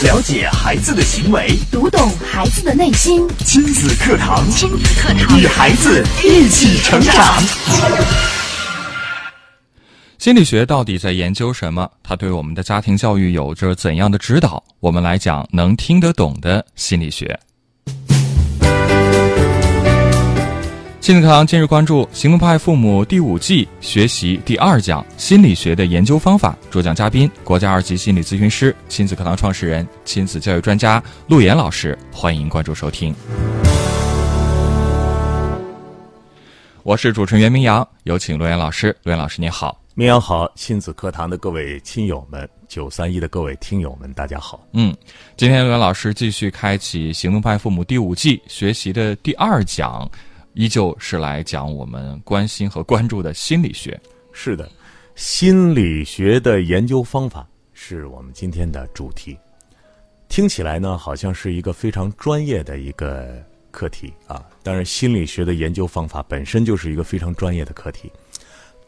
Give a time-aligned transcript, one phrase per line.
[0.00, 3.26] 了解孩子的行为，读懂孩子的内心。
[3.38, 7.42] 亲子课堂，亲子课堂，与孩子一起成长。
[10.16, 11.90] 心理学到底在研究什么？
[12.00, 14.62] 它对我们的家庭教育有着怎样的指导？
[14.78, 17.36] 我们来讲能听得懂的心理学。
[21.08, 26.54] 亲子课堂今日关注《行动派父母》第五季学习第二讲心理学的研究方法。
[26.70, 31.96] 主讲嘉宾：国家二级心理咨询师、亲子课堂创始人、亲子教育专家陆岩老师。
[32.12, 33.14] 欢迎关注收听。
[36.82, 38.94] 我是主持人袁明阳，有请陆岩老师。
[39.02, 39.80] 陆岩老师，你好。
[39.94, 44.62] 明阳好，亲子课堂的各位亲友们，九三一的各位听友们，大家好。
[44.74, 44.94] 嗯，
[45.38, 50.06] 今天陆岩老师继续开启《行动派父母》第五季学习的第二讲。
[50.58, 53.98] 依旧是来讲我们关心和关注的心理学。
[54.32, 54.68] 是的，
[55.14, 59.38] 心理学的研究方法是我们今天的主题。
[60.28, 64.44] 听起来呢，好像是一个非常专业的一个课题啊。
[64.64, 68.10] 当然，心理学的研究方法本身就是一个非常专业的课题。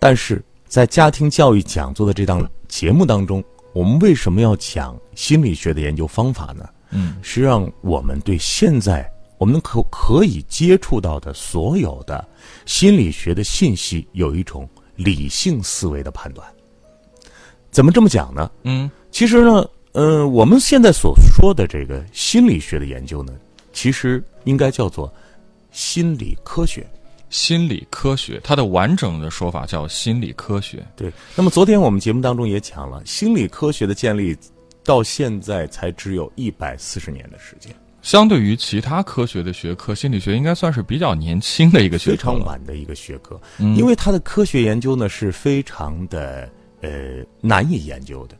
[0.01, 6.69] 但是在家庭教育讲座的这档节目当中，我们为什么要讲心理学的研究方法呢？
[6.91, 9.09] 嗯，是让我们对现在。
[9.41, 12.23] 我们可可以接触到的所有的
[12.67, 16.47] 心理学的信息，有一种理性思维的判断。
[17.71, 18.51] 怎么这么讲呢？
[18.65, 23.33] 嗯，其实呢，呃，我们现在所说的这个心理学的研究呢，
[23.73, 25.11] 其实应该叫做
[25.71, 26.87] 心理科学。
[27.31, 30.87] 心理科学，它的完整的说法叫心理科学。
[30.95, 31.11] 对。
[31.35, 34.37] 那么昨天我们节目当中也讲了，心理科学的建立
[34.85, 37.75] 到现在才只有一百四十年的时间。
[38.03, 43.39] 相对于其他科学的学科，心理学应该算是比较年轻的一个学科，非常晚的一个学科。
[43.59, 46.49] 因为它的科学研究呢是非常的
[46.81, 48.35] 呃难以研究的。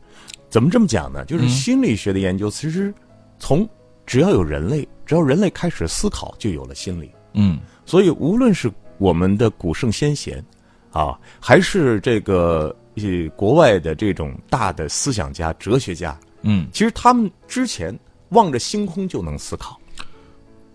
[0.49, 1.23] 怎么这么讲呢？
[1.25, 2.91] 就是心理学的研究，其实
[3.37, 3.67] 从
[4.05, 7.11] 只要有人类，只要人类开始思考，就有了心理。
[7.33, 10.43] 嗯，所以无论是我们的古圣先贤
[10.91, 13.03] 啊，还是这个呃
[13.35, 17.95] 国外的这种大的思想家、哲学家，嗯，其实他们之前。
[18.31, 19.79] 望着星空就能思考，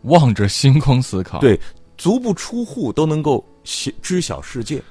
[0.02, 1.58] 望着星空思考，对，
[1.98, 3.44] 足不出户都能够
[4.00, 4.82] 知晓世界。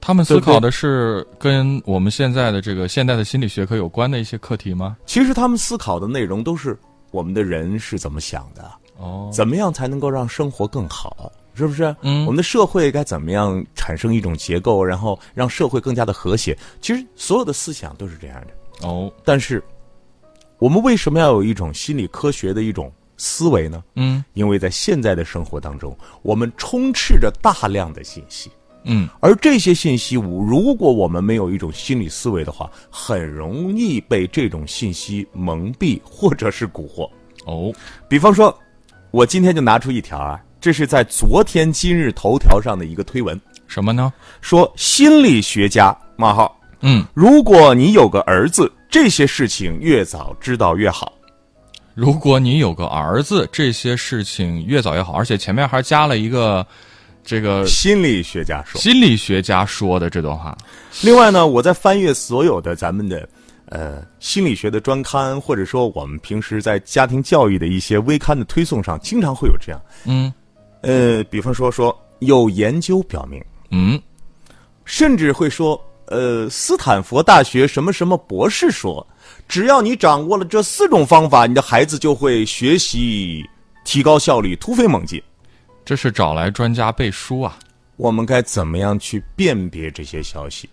[0.00, 4.96] 他们思考的是跟我们现在的这个现代的心理学科有关的一些课题吗？
[5.06, 6.76] 其实他们思考的内容都是
[7.10, 11.94] 我们的人是怎么想的，哦，怎么样才能够让生活更好，是不是？
[12.00, 16.56] 嗯，我们的社会该怎么样产生一种结构，然后让社会更加的和谐？
[16.80, 18.88] 其实所有的思想都是这样的。
[18.88, 19.62] 哦，但是。
[20.60, 23.82] 我们为什么要有一种心理科学的一种思维呢？
[23.96, 28.50] 嗯，因为在现在的生活当中，我们充斥着大量的信息，
[28.84, 37.08] 嗯，而这些信息，如果我们没有一种心理思维的话，很容易被这种信息蒙蔽或者是蛊惑。
[37.46, 37.72] 哦，
[38.06, 38.54] 比方说，
[39.10, 44.12] 我今天就拿出一条啊，这是在昨天今日头条上的一个推文，什么呢？
[44.42, 48.70] 说心理学家冒号，嗯，如果你有个儿子。
[48.90, 51.12] 这些事情越早知道越好。
[51.94, 55.12] 如果你有个儿子，这些事情越早越好。
[55.12, 56.66] 而且前面还加了一个，
[57.22, 60.56] 这个心理学家说，心理学家说的这段话。
[61.02, 63.28] 另外呢，我在翻阅所有的咱们的
[63.66, 69.80] 呃心理学的专刊，或者说我们平时在家庭教育的一些微刊的推送上，经常会有这样。
[70.04, 70.32] 嗯，
[70.82, 74.00] 呃，比方说说有研究表明，嗯，
[74.84, 75.80] 甚至会说。
[76.10, 79.06] 呃，斯坦福大学什么什么博士说，
[79.48, 83.44] 只要你掌握了这四种方法，你的孩子就会学习
[83.84, 85.22] 提高效率，突飞猛进。
[85.84, 87.56] 这是找来专家背书啊！
[87.96, 90.68] 我们该怎么样去辨别这些消息？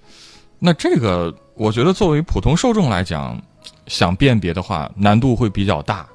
[0.58, 3.40] 那这个，我觉得作为普通受众来讲，
[3.86, 6.08] 想辨别的话，难度会比较大。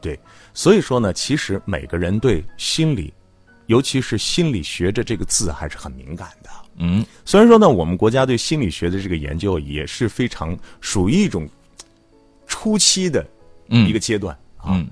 [0.00, 0.18] 对，
[0.54, 3.12] 所以说呢，其实每个人对心理，
[3.66, 6.50] 尤其是心理学的这个字，还是很敏感的。
[6.78, 11.48] 嗯，虽然说呢，我们国家对心理学的这个研究也是非常属于一种
[12.46, 13.26] 初期的
[13.68, 14.84] 一个阶段啊。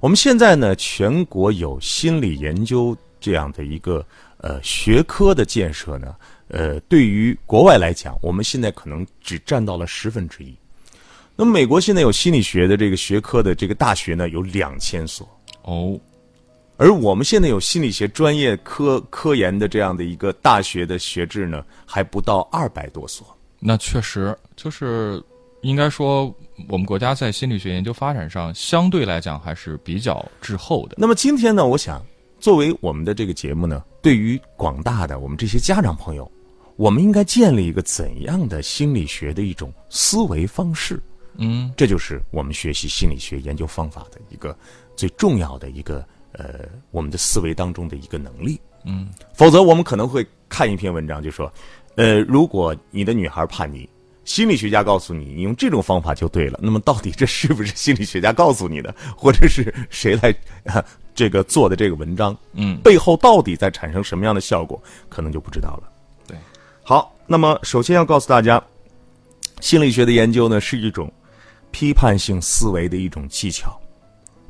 [0.00, 4.04] 我们现在呢，全国有心理研究这样的一个
[4.38, 6.14] 呃学科的建设呢，
[6.48, 10.56] 呃，对于国外来讲，我们现在可能只占到了十分之一。
[11.34, 15.28] 那么，美国现在有心理学的这个学科的这个大学呢，有两千所
[15.62, 15.98] 哦。
[16.82, 23.24] 而我们现在有心理学专业科科研的这样的一个大学的学制呢，还不到二百多所。
[23.60, 25.22] 那确实就是
[25.60, 26.34] 应该说，
[26.68, 30.96] 我们国家在心理学研究发展上相对来讲还是比较滞后的。
[30.98, 32.04] 那么今天呢，我想
[32.40, 36.28] 作为我们的这个节目呢，对于广大的我们这些家长朋友，
[36.74, 41.00] 我们应该建立一个怎样的心理学的一种思维方式，
[41.36, 44.58] 嗯这就是我们学习心理学研究方法的一个
[44.96, 48.60] 最重要的一个呃我们的思维当中的一个能力。
[48.84, 51.52] 嗯，否则我们可能会看一篇文章就说，
[51.94, 53.88] 呃，如果你的女孩叛逆，
[54.24, 56.58] 心理学家告诉你，你用这种方法就对了。
[56.62, 60.34] 那么到底这是不是心理学家告诉你的， 或者是谁来
[60.64, 60.84] 啊
[61.14, 62.36] 这个做的这个文章？
[62.54, 65.92] 嗯背后到底在产生什么样的效果，可能就不知道了。
[66.26, 66.36] 对，
[66.82, 68.62] 好，那么首先要告诉大家，
[69.60, 71.12] 心理学的研究呢是一种
[71.70, 73.78] 批判性思维的一种技巧。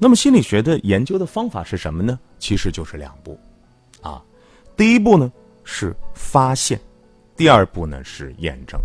[0.03, 2.19] 那么心理学的研究的方法是什么呢？
[2.41, 3.39] 其实就是两步，
[4.01, 4.21] 啊，
[4.77, 5.33] 第一步呢
[5.63, 6.81] 是发现，
[7.37, 8.81] 第二步呢是验证。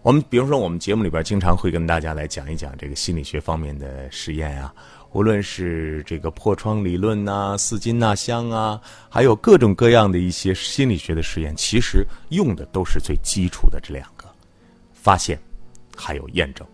[0.00, 4.74] 我们比如说，我们节目里边经常会跟大家来讲一讲这个心理学方面的实验啊，
[5.12, 14.24] 无论是这个破窗理论呐、四金纳香啊，还有各种各样的一些心理学的实验，其实用的都是最基础的这两个：
[14.94, 15.38] 发现，
[15.94, 16.66] 还有验证。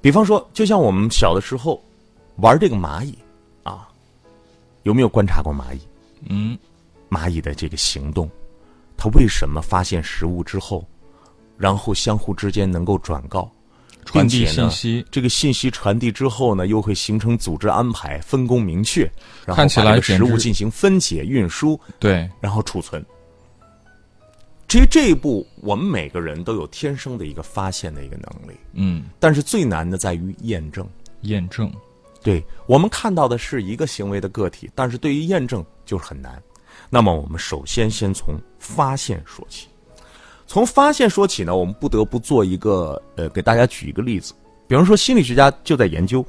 [0.00, 1.84] 比方说，就像我们小的时候
[2.40, 3.16] 玩这个蚂蚁
[3.62, 3.88] 啊，
[4.82, 5.80] 有没有观察过蚂蚁？
[6.28, 6.58] 嗯，
[7.08, 8.28] 蚂蚁的这个行动，
[8.96, 10.86] 它为什么发现食物之后，
[11.56, 13.50] 然后相互之间能够转告，
[14.04, 19.10] 传递并且息这个信息传递之后呢，又会形成组织安排，分工明确，
[19.46, 23.04] 然后把食物进行分解、运输，对，然后储存。
[24.68, 30.88] 其实这一步，我们每个人都有天生的一个发现的一个能力，嗯，但是最难的在于验证。
[31.22, 31.70] 验证，
[32.22, 36.40] 对我们看到的是一个行为的个体，但是对于验证就是很难。
[36.88, 39.68] 那么我们首先先从发现说起。
[40.46, 44.34] 从发现说起呢，我们不得不做一个呃，给大家举一个例子。
[44.66, 46.24] 比方说，心理学家就在研究，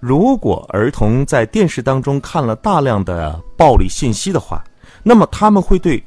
[0.00, 4.62] 如果儿童在电视当中看了大量的暴力信息的话，
[5.02, 6.02] 那么他们会对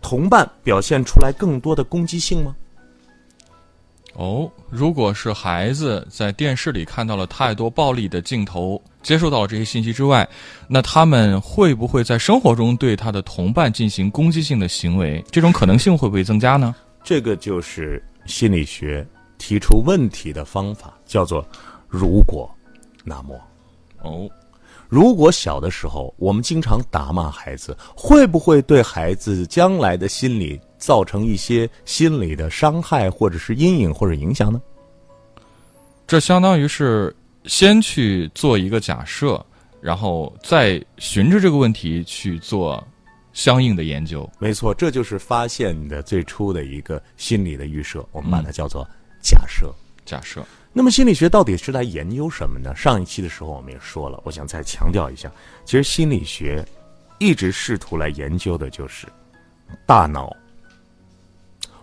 [0.00, 2.54] 同伴表现出来更多的攻击性吗？
[4.18, 10.28] 哦，如果是孩子在电视里看到了太多暴力的镜头，接受到了这些信息之外，
[10.66, 15.24] 那他们会不会在生活中对他的同伴进行攻击性的行为？
[15.30, 16.74] 这种可能性会不会增加呢？
[17.04, 19.06] 这个就是心理学
[19.38, 21.46] 提出问题的方法，叫做
[21.86, 22.50] “如果
[23.04, 23.40] 那么”。
[24.02, 24.28] 哦，
[24.88, 34.60] 如果小的时候我们经常打骂孩子，会不会对孩子将来的心理造成一些心理的伤害，或者是阴影或者影响呢？
[36.06, 37.14] 这相当于是
[37.44, 39.44] 先去做一个假设，
[39.80, 42.82] 然后再循着这个问题去做
[43.34, 44.28] 相应的研究。
[44.38, 48.88] 没错，这就是发现的最初的一个心理的预设，我们把它叫做
[49.20, 49.70] 假设。
[50.06, 50.42] 假设，
[50.72, 52.74] 那么心理学到底是来研究什么呢？
[52.74, 55.30] 上一期的时候我们也说了，我想再强调一下，
[55.66, 56.66] 其实心理学
[57.18, 59.06] 一直试图来研究的就是
[59.84, 60.34] 大脑。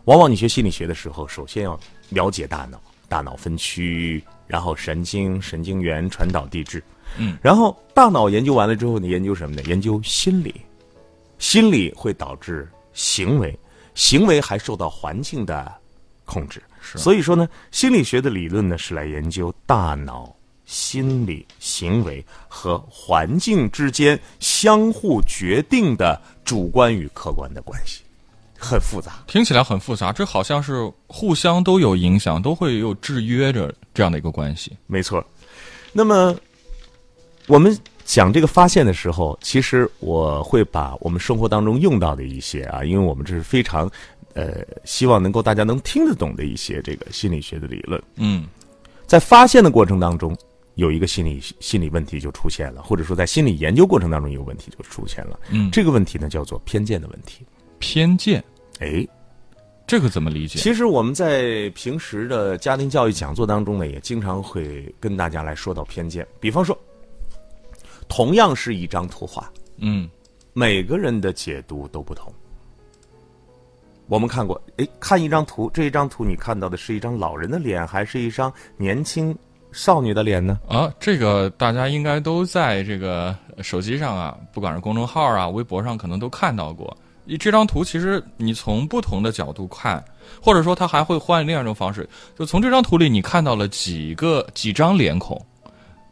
[0.05, 1.79] 往往你学心理学的时候，首先要
[2.09, 2.79] 了解大脑，
[3.09, 6.81] 大脑分区，然后神经、神经元、传导递质，
[7.17, 9.63] 嗯，然后大脑研究完了之后，你研究什么呢？
[9.63, 10.53] 研究心理，
[11.39, 13.57] 心理会导致行为，
[13.95, 15.73] 行为还受到环境的
[16.23, 16.61] 控制。
[16.81, 16.99] 是。
[16.99, 20.33] 所以说呢，心理学的理论呢是来研究大脑、
[20.65, 28.03] 心理、行为和环境之间相互决定的主观与客观的关系，
[28.57, 29.23] 很复杂。
[29.27, 34.75] 听起来很复杂，这好像是互相都有影响，都会有制约着这样的一个关系。
[34.87, 35.23] 没错。
[35.93, 36.35] 那么
[37.47, 43.89] 我们讲这个发现的时候，其实我会把我们生活当中用到的一些啊，因为我们这是非常
[44.33, 48.01] 呃希望能够大家能听得懂的一些这个心理学的理论。
[48.15, 48.45] 嗯，
[49.05, 50.35] 在发现的过程当中，
[50.75, 55.39] 有一个心理心理问题就出现了，或者说在心理研究过程当中有问题就出现了。
[55.49, 57.45] 嗯这个问题呢叫做偏见的问题。
[57.85, 58.43] 偏见，
[58.79, 59.07] 哎，
[59.85, 60.57] 这个怎么理解？
[60.57, 66.25] 其实我们在平时的家庭教育讲座当中呢，也经常会跟大家来说到偏见。
[66.39, 66.75] 比方说，
[68.09, 70.09] 同样是一张图画，嗯，
[70.51, 72.33] 每个人的解读都不同。
[74.07, 79.37] 我们看过，哎，看一张图，这一张图你看到的是一张老人的脸，还是一张年轻
[79.71, 80.59] 少女的脸呢？
[80.67, 86.97] 啊，这个大家应该都在这个手机上啊，不管是公众号啊、微博上，可能都看到过。
[87.25, 90.03] 一这张图其实你从不同的角度看，
[90.41, 95.39] 或者说他还会换另外一种方式，就从这张图里你看到了几个几张脸孔，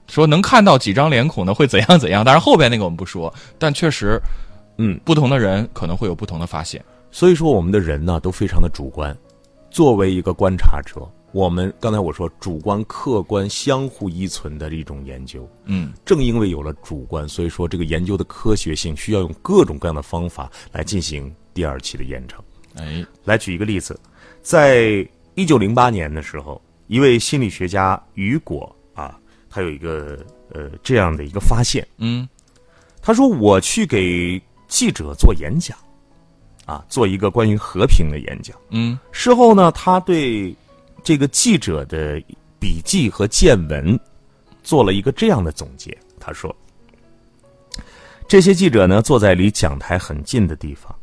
[0.08, 4.20] 说能看到几张脸孔呢会怎样怎样，当然后边那个我们不说，但确实，
[4.78, 6.84] 嗯，不同的人可能会有不同的发现。
[7.12, 9.16] 所以说，我们的人呢都非常的主观。
[9.70, 15.50] 作为一个观察者，我们刚才我说主观、客观相互依存的一种研究。
[15.66, 22.40] 嗯，正因为有了主观，所以说这个研究的科学性需要用各种各样的方法来进行第二期的验证。
[22.76, 24.00] 哎，来举一个例子，
[24.44, 32.30] 在一九零八年的时候，一位心理学家雨果啊，他有一个呃这样的一个发现，嗯
[33.02, 35.76] 他说我去给记者做演讲，
[36.66, 38.56] 啊，做一个关于和平的演讲。
[38.70, 40.56] 嗯事后呢，他对
[41.04, 42.22] 这个记者的
[42.60, 44.00] 笔记和见闻
[44.64, 45.96] 做了一个这样的总结。
[46.20, 46.56] 他说，
[48.28, 50.96] 这些记者呢坐在离讲台很近的地方，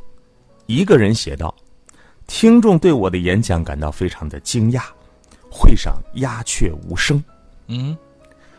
[0.65, 1.55] 一个人写道
[2.27, 4.85] ：“听众对我的演讲感到非常的惊讶，
[5.51, 7.23] 会上鸦雀无声。”
[7.69, 7.97] 嗯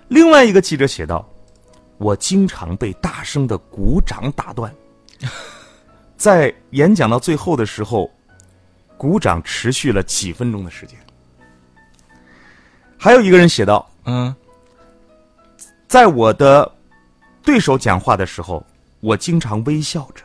[0.07, 1.27] 另外一个记者写道
[1.97, 4.71] ：“我经常被大声的鼓掌打断，
[6.17, 8.11] 在演讲到最后的时候，
[8.97, 10.95] 鼓掌持续了几分钟的时间。”
[13.03, 14.31] 还有一个人写道嗯
[15.89, 16.71] ：“在我的
[17.41, 18.63] 对手讲话的时候，
[18.99, 20.23] 我经常微笑着。”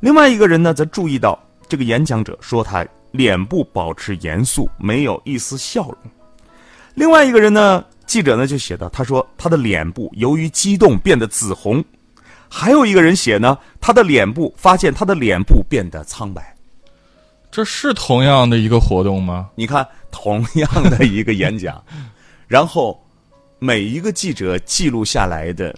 [0.00, 1.38] 另外一个人呢，则注意到
[1.68, 5.96] 这个演讲者说他脸部保持严肃，没有一丝笑容。
[6.94, 11.84] 另外一个人呢，记者呢就写到，他说他的脸部由于激动变得紫红，
[12.48, 16.53] 还有一个人写呢，他的脸部发现他的脸部变得苍白。
[17.54, 19.48] 这是同样的一个活动吗？
[19.54, 21.80] 你看，同样的一个演讲，
[22.48, 23.00] 然后
[23.60, 25.72] 每一个记者记录下来的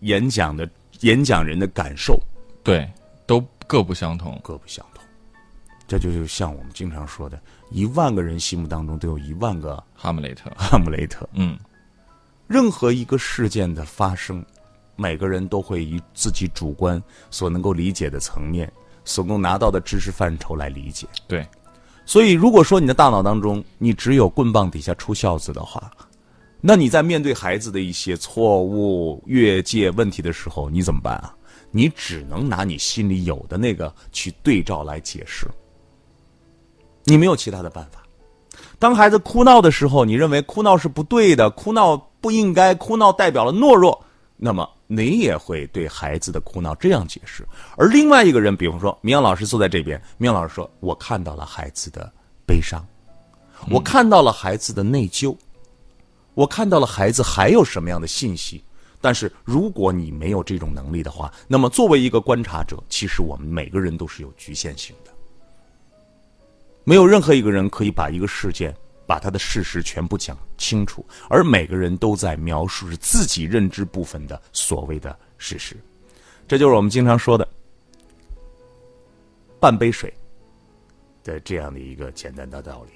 [0.00, 0.66] 演讲的
[1.00, 2.18] 演讲人的感受
[2.64, 2.90] 对，
[3.26, 4.40] 都各不相同。
[4.42, 5.04] 各不相同。
[5.86, 7.38] 这就是像我们经常说的，
[7.70, 11.28] 一万个人心目当中都有一万个哈姆雷特，哈姆雷特。
[11.34, 11.58] 嗯
[12.46, 14.42] 任何一个事件的发生，
[14.96, 18.72] 每个人都会以自己主观所能够理解的层面，
[19.08, 21.06] 所共拿到的知识范畴来理解。
[21.26, 21.44] 对，
[22.04, 25.90] 所以，如果说你的大脑当中你只有棍棒底下出孝子的话，
[26.60, 31.34] 那你在面对孩子的一些错误、越界问题的时候，你怎么办啊？
[31.70, 35.46] 你只能拿你心里有的那个去对照来解释，
[37.04, 38.02] 你没有其他的办法。
[38.78, 44.04] 当孩子哭闹的时候，你认为哭闹是不对的，哭闹不应该，哭闹代表了懦弱，
[44.40, 47.46] 那么你也会对孩子的哭闹这样解释。
[47.76, 52.10] 而另外一个人，比方说明阳老师坐在这边，明阳老师说：“我看到了孩子的
[52.46, 52.86] 悲伤，
[53.68, 55.36] 我看到了孩子的内疚，
[56.34, 58.64] 我看到了孩子还有什么样的信息。”
[59.00, 65.12] 但是如果你没有这种能力的话，那么作为一个观察者，其实我们每个人都是有局限性的。
[66.82, 68.74] 没有任何一个人可以把一个事件、
[69.08, 75.74] 把他的事实全部讲清楚，而每个人都在描述着自己认知部分的所谓的事实。
[76.46, 77.48] 这就是我们经常说的
[79.58, 80.12] “半杯水”
[81.24, 82.92] 的这样的一个简单的道理。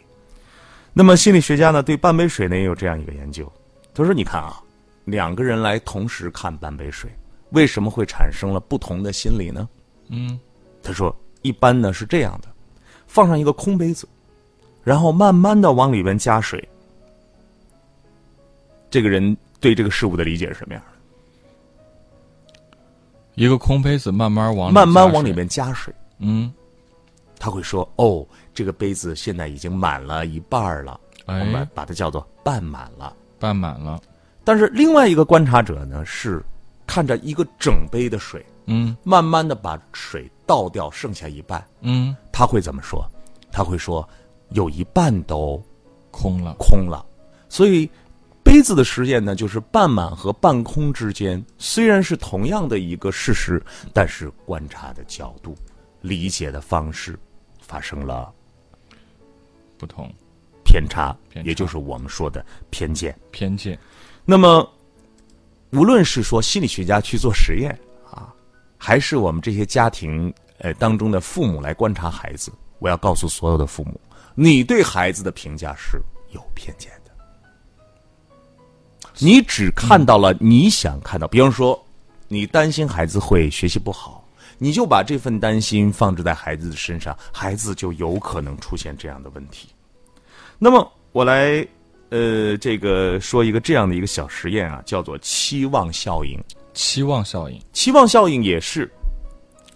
[0.93, 3.51] 那么心理学家呢，对半杯水呢也有这样一个研究。
[3.95, 4.63] 他说：“你看啊，
[5.07, 7.11] 两个人来同时看半杯水，
[7.53, 9.67] 为什么会产生了不同的心理呢？”
[10.09, 10.39] 嗯
[10.83, 12.49] 他说：“一般呢是这样的，
[13.07, 14.07] 放上一个空杯子，
[14.85, 16.67] 然后慢慢的往里边加水。
[18.91, 20.89] 这个人对这个事物的理解是什么样的？
[23.35, 26.53] 一个空杯子慢慢往里慢慢往里面加水，嗯，
[27.39, 33.99] 他会说：‘哦，这个杯子现在已经满了一半儿了，我们哎，把它叫做半满了。’半满了，
[34.45, 36.45] 但是另外一个观察者呢，是
[36.87, 43.03] 看着一个整杯的水，嗯慢慢的把水倒掉，剩下一半，嗯，他会怎么说？
[43.51, 44.07] 他会说
[44.55, 45.63] ：‘有一半都
[46.11, 47.05] 空了，空了。’
[47.49, 47.89] 所以。”
[48.45, 53.63] 杯子的实验呢，就是半满和半空之间，虽然是同样的一个事实，
[53.95, 55.57] 但是观察的角度、
[56.01, 57.17] 理解的方式
[57.61, 58.31] 发生了
[59.79, 60.13] 不同
[60.65, 63.17] 偏差，偏差也就是我们说的偏见。
[63.31, 63.79] 偏见，
[64.25, 64.69] 那么，
[65.71, 67.71] 无论是说心理学家去做实验
[68.11, 68.35] 啊，
[68.77, 74.01] 还是我们这些家庭呃当中的父母来观察孩子，我要告诉所有的父母，
[74.35, 77.11] 你对孩子的评价是有偏见的。
[79.19, 81.81] 你只看到了你想看到，比方说，
[82.29, 84.27] 你担心孩子会学习不好，
[84.59, 89.69] 你就把这份担心放置在孩子的身上，孩子就有可能出现这样的问题。
[90.59, 91.67] 那么，我来
[92.09, 96.43] 呃，这个说一个这样的一个小实验啊，叫做期望效应。
[96.75, 98.91] 期望效应，期望效应也是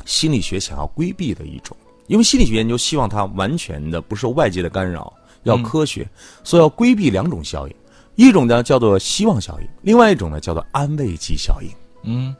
[0.06, 6.08] 心理学想要规避的一种，因为心理学研究希望它完全的不受外界的干扰，要科学，
[6.44, 7.74] 所以要规避两种效应。
[8.14, 11.68] 一种呢叫做希望效应，另外一种呢叫做安慰剂效应。
[12.02, 12.34] 嗯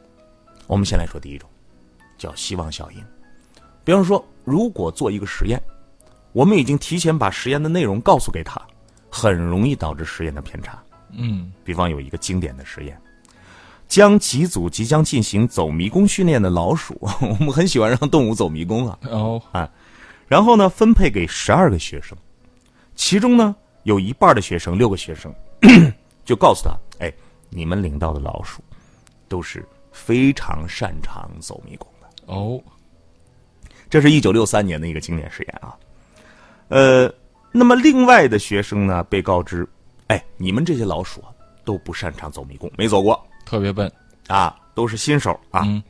[0.65, 1.47] 我们先来说第一种，
[2.17, 3.03] 叫希望效应。
[3.83, 5.61] 比方说，如果做一个实验，
[6.33, 8.61] 我们已经提前把实验的内容告诉给他，
[9.09, 10.81] 很容易导致实验的偏差。
[11.11, 12.99] 嗯比方有一个经典的实验，
[13.87, 19.69] 将几组即将进行走迷宫训练的老鼠， 我们很喜欢让动物走迷宫啊，哦啊
[20.27, 22.17] 然后呢分配给十二个学生，
[22.95, 25.33] 其中呢有一半的学生，六个学生，
[26.25, 27.13] 就告诉他：“哎，
[27.49, 28.61] 你们领到的老鼠
[29.29, 32.61] 都是非常擅长走迷宫的。”哦，
[33.89, 35.73] 这是一九六三年的一个经典实验啊。
[36.67, 37.09] 呃，
[37.53, 39.65] 那么另外的学生呢，被告知
[40.07, 41.31] ：“哎，你们这些老鼠啊，
[41.63, 43.89] 都不擅长走迷宫，没走过特别笨。
[44.27, 45.61] 啊，都是新手啊。
[45.65, 45.81] 嗯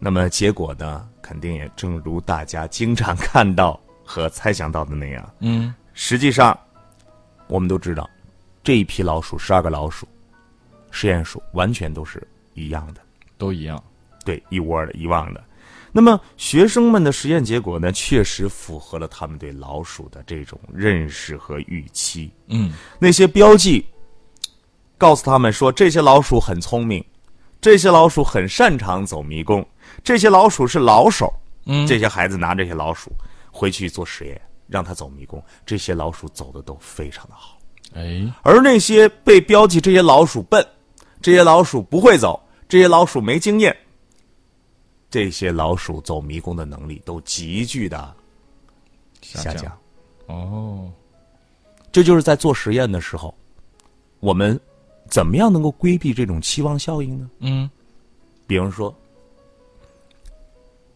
[0.00, 5.34] 那么结果呢，肯定也正如大家经常看到和猜想到的那样。
[5.40, 6.56] 嗯，实际上，
[7.48, 8.08] 我们都知道，
[8.62, 10.06] 这一批老鼠，十二个老鼠，
[10.92, 13.00] 实验鼠完全都是一样的，
[13.36, 13.82] 都一样。
[14.24, 15.42] 对，一窝的，一望的。
[15.90, 22.30] 那么学生们的实验结果呢，确实符合了他们对老鼠的这种认识和预期。
[22.46, 23.84] 嗯，那些标记
[24.98, 27.02] 告诉他们说，这些老鼠很聪明，
[27.60, 29.66] 这些老鼠很擅长走迷宫，
[30.04, 31.32] 这些老鼠是老手。
[31.70, 33.12] 嗯这些孩子拿这些老鼠
[33.52, 37.58] 回去做实验，让它走迷宫，这些老鼠走的都非常的好。
[37.94, 40.66] 哎，而那些被标记这些老鼠笨，
[41.20, 43.76] 这些老鼠不会走，这些老鼠没经验，
[45.10, 48.14] 这些老鼠走迷宫的能力都急剧的
[49.20, 49.78] 下下降。
[50.26, 50.90] 哦，
[51.92, 53.34] 这就是在做实验的时候，
[54.20, 54.58] 我们
[55.08, 57.30] 怎么样能够规避这种期望效应呢？
[57.40, 57.68] 嗯
[58.46, 58.94] 比方说，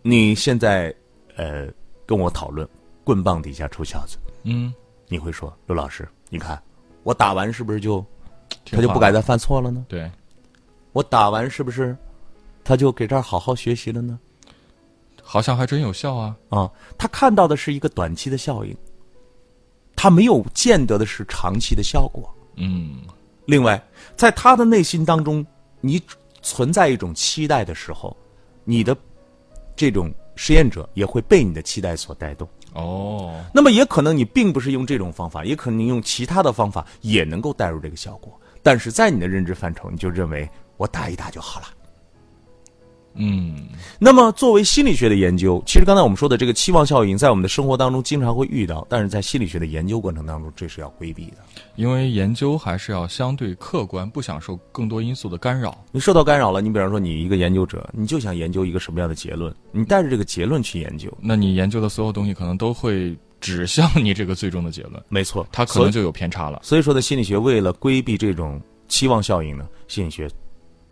[0.00, 0.94] 你现在
[1.36, 1.68] 呃
[2.06, 2.66] 跟我讨论
[3.04, 4.72] 棍棒底下出孝子，嗯，
[5.08, 6.62] 你会说刘老师，你看
[7.02, 8.04] 我打完是不是就
[8.64, 9.84] 他就不敢再犯错了呢？
[9.88, 10.10] 对，
[10.92, 11.96] 我打完是不是
[12.64, 14.18] 他就给这儿好好学习了呢？
[15.22, 16.36] 好像还真有效啊。
[16.48, 18.76] 啊，他看到的是一个短期的效应，
[19.94, 22.28] 他没有见得的是长期的效果。
[22.56, 23.02] 嗯，
[23.44, 23.82] 另外，
[24.16, 25.44] 在他的内心当中，
[25.80, 26.00] 你
[26.40, 28.16] 存在一种期待的时候，
[28.64, 28.96] 你的
[29.74, 32.48] 这种实验者也会被你的期待所带动。
[32.74, 38.32] 哦，那么也可能你并不是用这种方法，也可能你用其他的方法也能够带入这个效果。
[38.62, 41.66] 但是在你的认知范畴，你就认为我打一打就好了。
[43.14, 43.54] 嗯，
[43.98, 51.36] 那么，作为心理学的研究，其实刚才我们说的这个期望效应，在我们的生活当中经常会遇到，但是在心理学的研究过程当中，这是要规避的。
[51.76, 55.76] 因为研究还是要相对客观，不想受更多因素的干扰。
[55.90, 66.60] 你受到干扰了，你比方说你一个研究者，你就想研究一个什么样的结论，你带着这个结论去研究，那你研究的所有东西可能都会指向你这个最终的结论，没错，它可能就有偏差了。
[66.62, 70.30] 所以说呢，心理学为了规避这种期望效应呢，心理学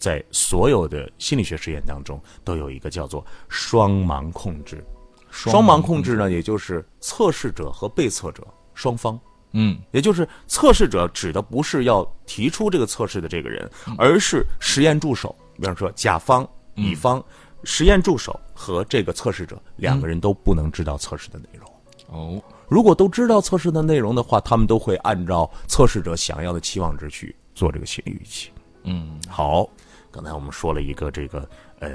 [0.00, 4.84] 在所有的心理学实验当中都有一个叫做双盲控制。
[5.30, 9.20] 双盲控制呢，也就是测试者和被测者双方，
[9.52, 15.32] 嗯，也就是测试者指的不是要提出这个测试的这个人，而是实验助手。
[15.56, 17.22] 比方说，甲方、乙方，
[17.62, 21.70] 实验助手和这个测试者两个人都不能知道测试的内容。
[22.08, 28.50] 哦，如果都知道测试的内容的话，他们都会按照测试者想要的期望值去做这个心理预期。
[28.82, 29.68] 嗯，好，
[30.10, 31.90] 刚才我们说了一个这个呃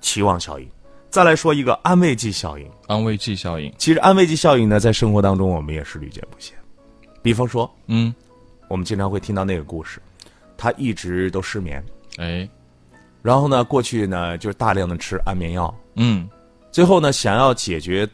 [0.00, 0.68] 期望效应，
[1.10, 2.70] 再来说一个安慰剂效应。
[2.86, 3.72] 安慰剂效应。
[3.78, 6.56] 其实安慰剂效应呢，在生活当中我们也是屡见不鲜。
[7.20, 8.14] 比方说，嗯，
[8.68, 10.00] 我们经常会听到那个故事，
[10.56, 11.84] 他一直都失眠，
[12.16, 12.48] 哎，
[13.22, 16.28] 然后呢，过去呢就是大量的吃安眠药，嗯，
[16.70, 18.08] 最后呢想要解决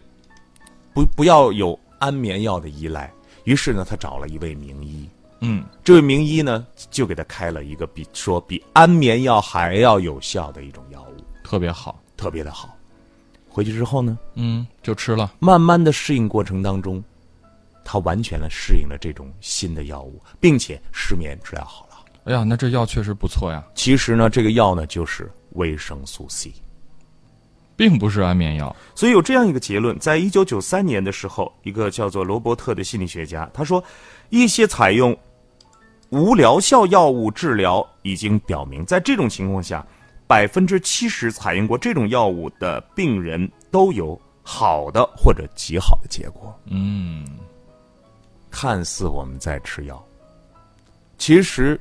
[0.95, 3.13] 不不要有安眠药的依赖，
[3.45, 5.09] 于是呢他找了一位名医，
[5.47, 12.01] 嗯，这位名医呢就给他开了一个比说比安眠药还要有效的一种药物，特别好。
[12.17, 12.75] 特别的好。
[13.49, 15.35] 回去之后呢，嗯，就吃了。
[15.41, 17.03] 慢慢的适应过程当中，
[17.85, 21.97] 他完全的适应了这种新的药物，并且失眠治疗好了。
[22.25, 26.53] 哎呀，那这药确实不错呀，其实呢，这个药呢就是维生素 C。
[27.77, 28.75] 并不是安眠药。
[28.95, 33.83] 所以有这样一个结论，在一九九三年的时候，一个叫做罗伯特的心理学家他说，
[34.31, 35.17] 一些采用
[36.11, 39.85] 无疗效药物治疗已经表明，在这种情况下，
[40.27, 46.55] 百分之七十采用过这种药物的病人都有好的或者极好的结果。
[46.67, 47.27] 嗯，
[48.51, 50.05] 看似我们在吃药，
[51.19, 51.81] 其实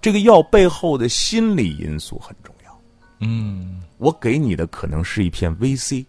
[0.00, 2.80] 这个药背后的心理因素很重要。
[3.20, 6.04] 嗯，我给你的可能是一片 VC，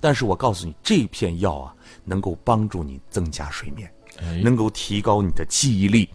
[0.00, 6.08] 但是我告诉你，这片药啊，能够帮助你增加睡眠，哎，能够提高你的记忆力，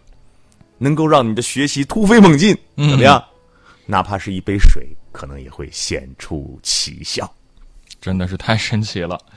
[0.77, 3.23] 能够让你的学习突飞猛进，嗯怎么样？
[3.85, 7.31] 哪怕是一杯水，可能也会显出奇效。
[8.01, 9.19] 真的是太神奇了。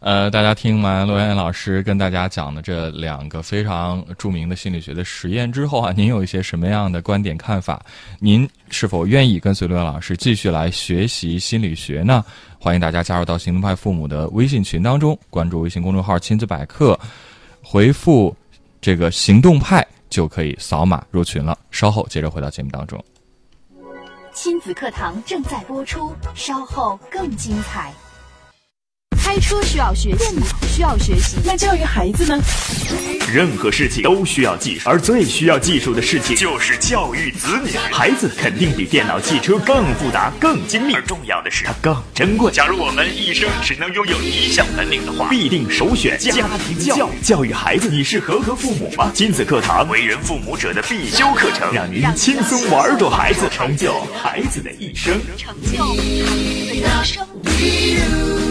[0.00, 7.84] 呃，大家听完罗岩老师跟大家讲的这两个非常著名的心理学的实验之后啊，您有一些什么样的观点看法？
[8.20, 12.24] 您是否愿意跟随罗岩老师继续来学习心理学呢？
[12.60, 16.98] 欢迎大家加入到行动派父母的微信群当中，关注微信公众号“亲子百科”，
[17.60, 18.36] 回复
[18.80, 21.58] 这个行动派就可以扫码入群了。
[21.70, 23.02] 稍后接着回到节目当中。
[24.32, 27.92] 亲子课堂正在播出，稍后更精彩。
[29.28, 30.34] 开车需要学习，
[30.74, 32.42] 需要学习，那教育孩子呢？
[33.30, 37.72] 任何事情都需要技术，而最需要技术的事情就是教育子女。
[37.92, 42.50] 孩子肯定比电脑、汽车更复杂、更精密，而重要的是它更珍贵。
[42.50, 46.32] 假如我们一生只能拥有一项本领的话，必定首选家
[46.66, 47.20] 庭教育。
[47.22, 49.12] 教育孩子，你是合格父母吗？
[49.14, 55.20] 亲子课堂，为人父母者的必修课程，让您轻松玩转孩子，成就孩子的一生。
[55.36, 58.47] 成就孩子的一生。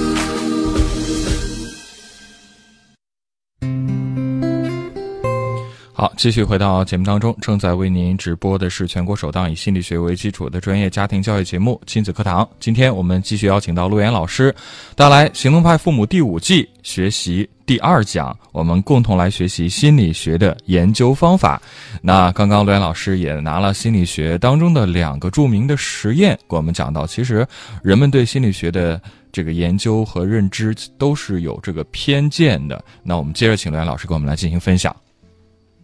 [6.00, 12.44] 好，继续回到节目当中，正在为您直播的是全国首档以心理学为基础的专业家庭教育节目《亲子课堂》。
[12.60, 14.54] 今天我们继续邀请到陆岩老师，
[14.96, 21.60] 带来《行动派父母》第五季学习第二讲，我们共同来学习心理学的研究方法。
[22.00, 27.44] 那刚刚陆岩老师也拿了心理学当中的两个著名的实验，给我们讲到，其实
[27.82, 32.86] 人们对心理学的这个研究和认知都是有这个偏见的。
[33.02, 34.96] 那我们接着请陆岩老师给我们来进行分享。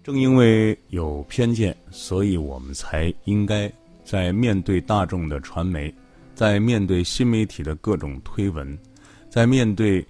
[0.04, 3.72] 正因为有偏见，所以我们才应该
[4.04, 5.94] 在面对大众的传媒，
[6.36, 8.78] 在面对新媒体的各种推文，
[9.30, 10.06] 在面对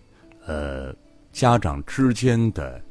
[0.48, 0.92] 呃
[1.32, 2.82] 家长之间的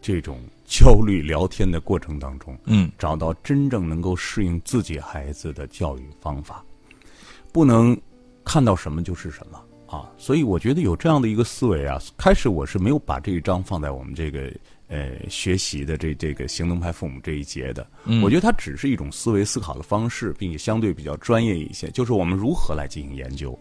[0.00, 6.64] 这种焦虑聊天的过程当中，嗯，找到真正能够适应自己孩子的教育方法，
[7.52, 7.96] 不能
[8.44, 10.10] 看到什么就是什么啊。
[10.16, 14.52] 所以我觉得有这样的一个思维啊，开始我是没有把这一章放在我们这个。
[14.88, 17.86] 呃，学习的这这个行动派父母这一节的，
[18.22, 23.58] 我觉得它只是一种思维思考的方式，并且相对比较专业一些，就是我们如何来进行研究。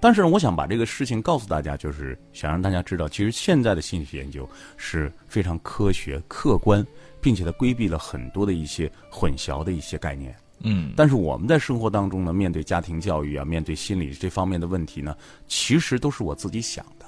[0.00, 6.84] 但是，我想把这个事情告诉大家，就是想让大家知道，其实现在的心理学研究是非常科学、客观，
[7.20, 10.34] 并且它规避了很多的一些混淆的一些概念。
[10.64, 15.14] 嗯，但是我们在生活当中呢，面对家庭教育啊，面对心理这方面的问题呢，
[15.46, 17.01] 其实都是我自己想的。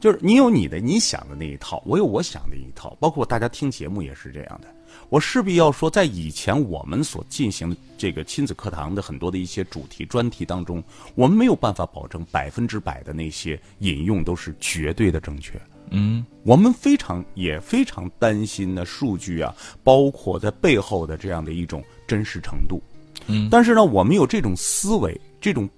[0.00, 4.68] 就是你有你的你想的那一套，我有我想的一套，包括大家听节目也是这样的。
[5.08, 10.82] 我势必要说，在以前我们所进行的这个亲子课堂的很多的一些主题专题当中，
[11.14, 15.60] 我们没有办法保证百分之百的那些引用都是绝对的正确。
[15.90, 22.80] 嗯，我们非常也非常担心呢数据啊，包括在背后的这样的一种真实程度。
[23.26, 25.68] 嗯，但是呢，我们有这种思维，这种。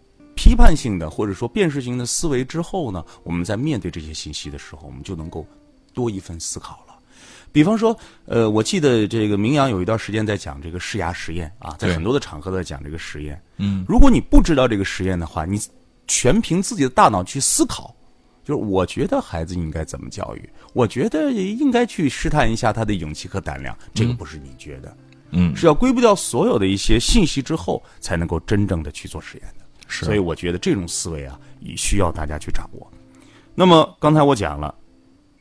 [0.41, 5.47] 批判性的或者说辨识型的思维之后呢，我们在面对这些信息的时候，我们就能够
[5.93, 6.97] 多一份思考了。
[7.53, 13.39] 比方说，呃，我记得这个明阳有一段时间在讲这个试牙实验啊，在很多的场合在讲这个实验。
[13.59, 15.61] 嗯，如果你不知道这个实验的话，你
[16.07, 17.95] 全凭自己的大脑去思考，
[18.43, 24.97] 就是我觉得孩子应该怎么教育，我觉得应该去试探一下他的勇气和胆量，这个不是你觉得，
[25.33, 29.60] 嗯，是要归不掉所有的一些信息之后，才能够真正的去做实验的。
[29.91, 32.91] 所以我觉得这种思维啊，也需要大家去掌握。
[33.55, 34.75] 那么刚才我讲了，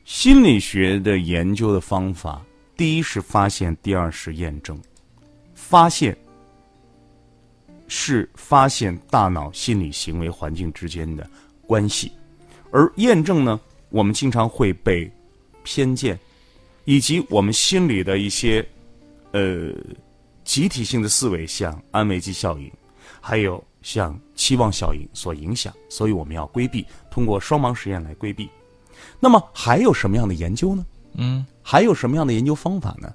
[0.04, 2.42] 心理学的研究的方法，
[2.76, 4.78] 第一是发现，第二是验证。
[5.54, 6.16] 发现
[7.86, 11.28] 是发现大脑、心理、行为、环境之间的
[11.66, 12.10] 关系，
[12.72, 13.60] 而验证呢，
[13.90, 15.10] 我们经常会被
[15.62, 16.18] 偏见
[16.84, 18.66] 以及我们心里的一些
[19.30, 19.72] 呃
[20.44, 22.70] 集体性的思维，像安慰剂效应，
[23.20, 23.62] 还有。
[23.82, 28.48] 向期望效应所影响，所以我们要规避，通过双盲实验来规避。
[29.18, 30.86] 那么还有什么样的研究呢？
[31.14, 33.12] 嗯，还有什么样的研究方法呢？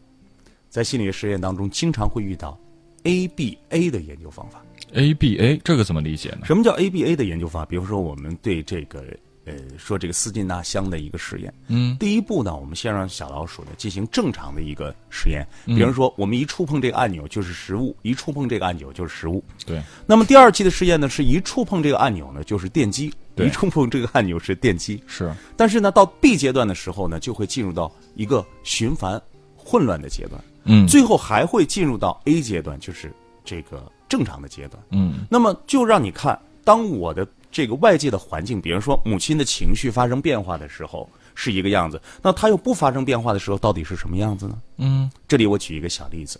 [0.70, 2.60] 在心理学实验当中，经常会遇到
[3.04, 4.64] ABA 的研究方法。
[4.94, 6.42] ABA 这个怎么理解呢？
[6.46, 7.66] 什么叫 ABA 的研究法？
[7.66, 9.04] 比如说，我们对这个。
[9.46, 19.80] 呃，说这个斯金纳箱的一个实验，嗯，第一步呢，我们先让小老鼠呢进行正常的一个实验，比如说，我们一触碰这个按钮就是食物，一触碰这个按钮就是食物，对。
[20.08, 25.32] 那么第二期的实验呢，是一触碰这个按钮呢就是电击，一触碰这个按钮是电击，是。
[25.56, 29.22] 但是呢，到 B 阶段的时候呢，就会进入到一个循环
[29.56, 35.28] 混乱的阶段，嗯，最后还会进入到 A 阶段，就是这个正常的阶段，嗯。
[35.30, 37.28] 那么就让你看，当我的。
[37.56, 44.62] 这个外界的环境，比如说母亲的情绪发生变化的时候是一个样子，那他又不发生变化的时候，到底是什么样子呢？
[44.76, 46.38] 嗯，这里我举一个小例子。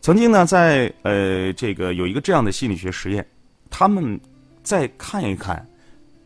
[0.00, 3.24] 曾经呢，在呃这个有一个这样的心理学实验，
[3.70, 4.20] 他们
[4.64, 5.64] 再看一看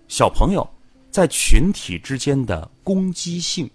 [0.08, 0.66] 小朋友
[1.10, 3.68] 在群体之间的攻击性，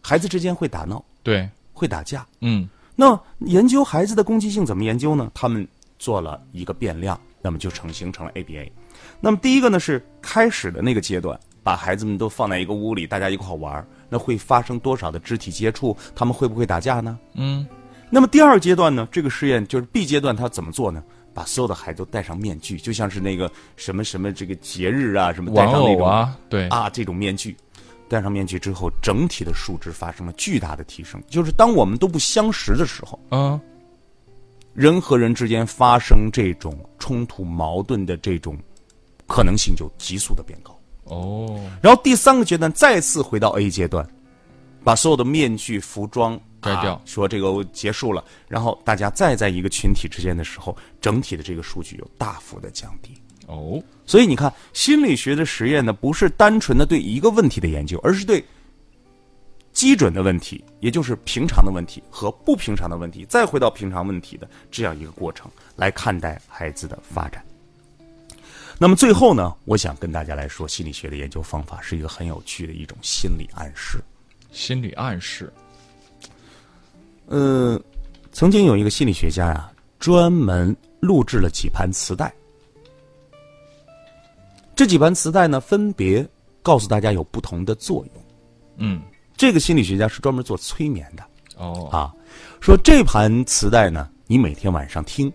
[0.00, 5.32] 孩子之间会打闹，对，会打架，嗯，那研究孩子的攻击性怎么研究呢？
[5.34, 5.66] 他们
[5.98, 7.20] 做了一个变量。
[7.46, 8.68] 那么就成形成了 ABA。
[9.20, 15.96] 那么第一个呢是开始的那个阶段，把孩子们都放在一个屋里，大家一块玩儿，那会发生多少的肢体接触？
[16.12, 17.16] 他们会不会打架呢？
[17.34, 17.64] 嗯，
[18.10, 19.06] 那么第二阶段呢？
[19.12, 21.00] 这个实验就是 B 阶段，他怎么做呢？
[21.32, 27.56] 把所有的孩子都戴上面具，就像是那个什么什么这个节日啊，什么戴上那种啊，对，啊这种面具。
[28.08, 31.20] 戴上面具之后，整体的数值发生了巨大的提升。
[31.28, 33.60] 就是当我们都不相识的时候，嗯，
[34.76, 38.56] 人和人之间发生这种冲突、矛盾的这种
[39.26, 40.78] 可能性就急速的变高。
[41.04, 44.06] 哦，然后第三个阶段再次回到 A 阶段，
[44.84, 53.14] 把所有的面具、服装摘掉啊说这个结束了，然后大家再在一个群体之间的时候，整体的这个数据有大幅的降低。
[53.46, 58.44] 哦，所以你看，心理学的实验呢，不是单纯的对一个问题的研究，而是对
[59.76, 67.44] 基准的问题，也就是平常的问题和不平常的问题，再回到平常问题的这样一个过程来看待孩子的发展。
[68.78, 73.98] 那么最后呢，我想跟大家来说，心理学的研究方法是一个很有趣的一种心理暗示。
[74.50, 75.52] 心理暗示，
[77.26, 77.78] 呃，
[78.32, 82.34] 曾经有一个心理学家呀、专门录制了几盘磁带。
[84.74, 86.26] 这几盘磁带呢，分别
[86.62, 88.24] 告诉大家有不同的作用。
[88.78, 89.02] 嗯，
[89.36, 91.22] 这个心理学家是专门做催眠的
[91.56, 92.12] 哦，啊，
[92.60, 95.32] 说这盘磁带呢，你每天晚上听，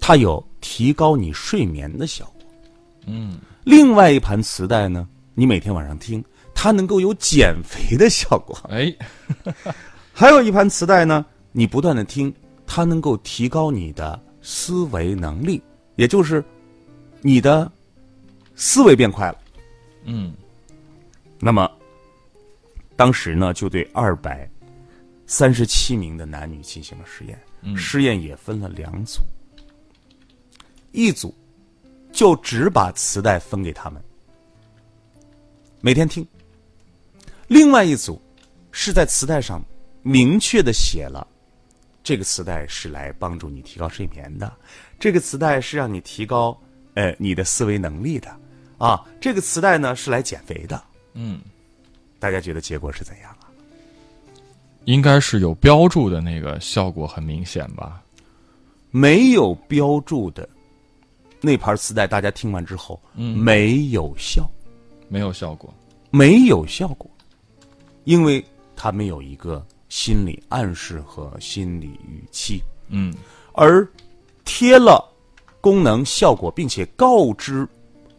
[0.00, 2.46] 它有提高你睡眠的效果。
[3.06, 6.22] 嗯，另外一盘磁带呢，你每天晚上听，
[6.54, 8.58] 它能够有减肥的效果。
[8.68, 8.92] 哎，
[10.12, 12.34] 还有一盘磁带呢，你不断的听，
[12.66, 15.62] 它能够提高你的思维能力，
[15.96, 16.44] 也就是
[17.22, 17.70] 你的
[18.56, 19.38] 思维变快了。
[20.04, 20.32] 嗯，
[21.38, 21.70] 那么，
[22.98, 24.50] 当时呢，就对二百
[25.24, 27.76] 三十七名的男女进行了实验，嗯。
[27.76, 29.20] 实验也分了两组，
[30.90, 31.32] 一组
[32.10, 34.02] 就只把磁带分给他们，
[35.80, 36.24] 每天听；
[37.46, 38.20] 另外一组
[38.72, 39.64] 是在磁带上
[40.02, 41.24] 明确的写了，
[42.02, 44.52] 这个磁带是来帮助你提高睡眠的，
[44.98, 46.60] 这个磁带是让你提高
[46.94, 48.36] 呃你的思维能力的，
[48.76, 50.82] 啊，这个磁带呢是来减肥的。
[51.14, 51.40] 嗯，
[52.18, 53.48] 大家觉得结果是怎样啊？
[54.84, 58.02] 应该是有标注的那个效果很明显吧？
[58.90, 60.48] 没有标注的
[61.40, 64.50] 那盘磁带，大家听完之后，嗯没有效，
[65.08, 65.72] 没有效果。
[66.10, 67.10] 没有效果，
[68.04, 68.42] 因为
[68.74, 73.12] 它没有一个心理暗示和心理语气，嗯，
[73.52, 73.86] 而
[74.46, 75.06] 贴了
[75.60, 77.68] 功能效果，并且告知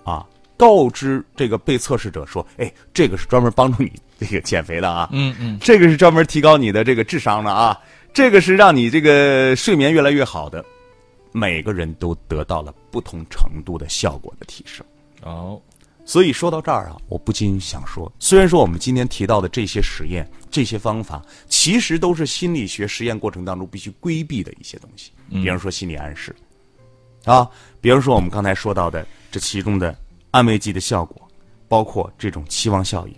[0.04, 0.24] 啊，
[0.60, 7.80] 告知这个被测试者说，哎，这个是专门帮助你这个减肥的啊，嗯嗯，这个是专门提高你的这个智商的啊，
[8.14, 10.64] 这个是让你这个睡眠越来越好的。
[11.32, 14.86] 每个人都得到了不同程度的效果的提升。
[15.22, 15.62] 哦，
[16.04, 26.36] 所以说到这儿啊，我不禁想说，虽然说我们今天提到的这些实验、这些方法，其实都是心理学实验过程当中必须规避的一些东西，比方说心理暗示，
[27.26, 27.48] 啊，
[27.80, 29.96] 比方说我们刚才说到的这其中的
[30.32, 31.28] 安慰剂的效果，
[31.68, 33.16] 包括这种期望效应。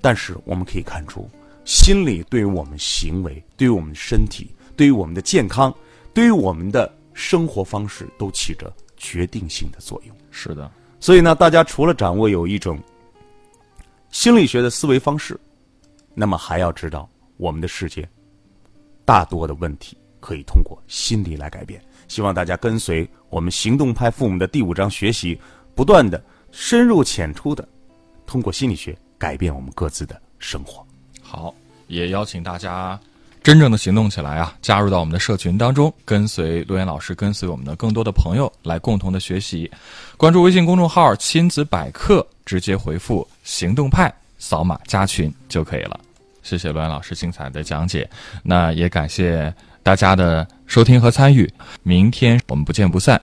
[0.00, 1.28] 但是我们可以看出，
[1.64, 5.72] 心理对于我们行为、对于我们身体、对于我们的健康、
[6.14, 10.16] 对于我们的生活方式都起着决定性的作用。
[10.30, 12.78] 是的，所以呢，大家除了掌握有一种
[14.10, 15.38] 心理学的思维方式，
[16.14, 18.08] 那么还要知道我们的世界
[19.04, 21.80] 大多的问题可以通过心理来改变。
[22.08, 25.38] 希望大家跟随我们行动派父母的第五章学习，
[25.80, 27.66] 不断的深入浅出的
[28.26, 30.86] 通过心理学改变我们各自的生活。
[31.22, 31.54] 好，
[31.86, 33.00] 也邀请大家
[33.42, 39.70] 真正的行动起来啊，加入到我们的社群当中，跟随陆岩老师，跟随我们的更多的朋友来共同的学习。
[40.18, 45.98] 关注微信公众号“亲子百科”，直接回复“行动派”，扫码加群就可以了。
[46.42, 48.06] 谢谢陆岩老师精彩的讲解，
[48.42, 49.50] 那也感谢
[49.82, 51.50] 大家的收听和参与。
[51.82, 53.18] 明天我们不见不散。